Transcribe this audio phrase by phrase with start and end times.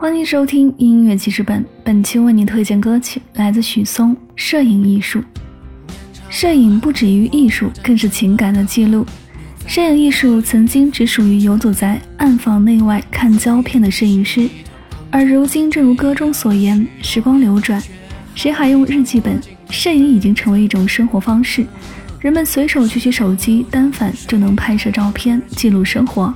[0.00, 5.18] 欢迎收听音乐记事本，本期为您推荐歌曲来自许嵩《摄影艺术》。
[6.30, 9.04] 摄影不止于艺术，更是情感的记录。
[9.66, 14.48] 摄影艺术曾经只属于游走在暗房内外看胶片的摄影师，
[15.10, 17.78] 而如今正如歌中所言，时光流转，
[18.34, 19.38] 谁还用日记本？
[19.68, 21.66] 摄影已经成为一种生活方式，
[22.20, 26.34] 人们随手举起手机，单反就能拍摄照片，记录生活。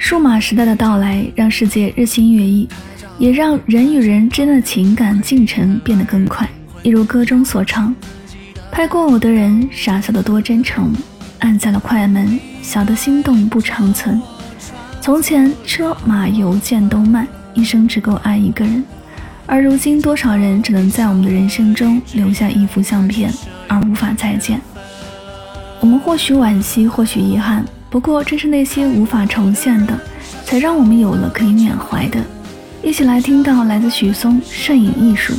[0.00, 2.66] 数码时代的到来，让世界日新月异，
[3.18, 6.48] 也让人与人之间的情感进程变得更快。
[6.82, 7.94] 一如歌中所唱
[8.72, 10.90] ：“拍过我的人，傻笑得多真诚。”
[11.40, 14.20] 按下了快门，小的心动不长存。
[15.02, 18.82] 从前车马邮件都慢，一生只够爱一个人。
[19.44, 23.30] 而如今，多少人只能在我们的人生中留下一幅相片，
[23.68, 24.60] 而无法再见。
[25.78, 29.98] 我们或许惋惜，或许遗憾，不过正是那些无法重现的，
[30.44, 32.20] 才让我们有了可以缅怀的。
[32.82, 35.34] 一起来听到来自许嵩《摄影艺术》。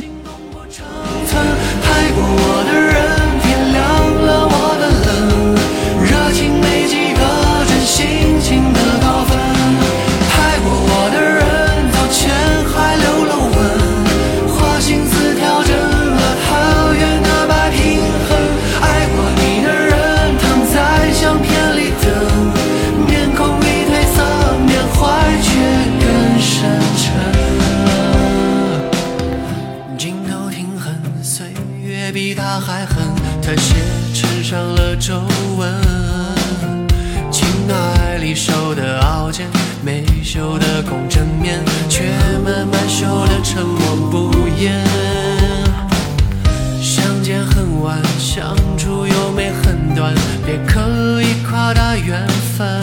[33.42, 33.74] 他写
[34.14, 35.20] 成上了皱
[35.56, 35.74] 纹。
[37.30, 39.46] 情爱里受的傲贱，
[39.84, 42.04] 没修的公正面，却
[42.44, 44.80] 慢慢修的沉默不言。
[46.80, 50.14] 相见恨晚，相处又没很短，
[50.46, 52.26] 别刻意夸大缘
[52.56, 52.80] 分。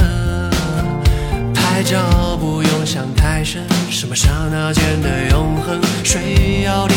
[1.53, 6.88] 拍照不用想太深，什么刹那间的永恒，谁要？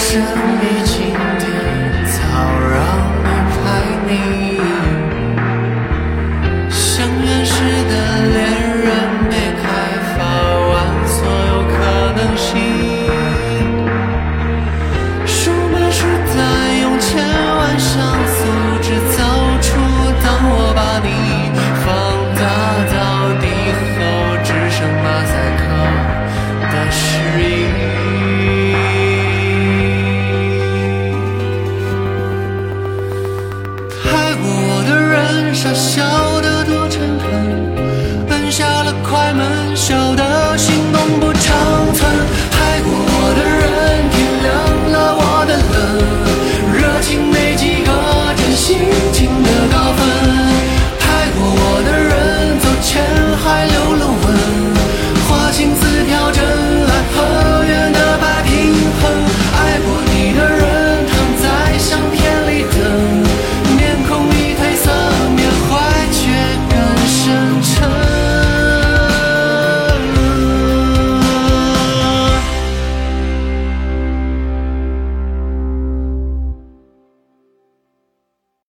[0.00, 0.18] 生
[0.60, 0.89] 命